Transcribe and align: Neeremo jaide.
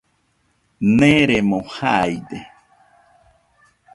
Neeremo 0.97 1.59
jaide. 1.75 2.39